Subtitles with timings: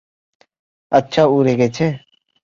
[0.91, 1.85] আচ্ছা উড়ে গেছে?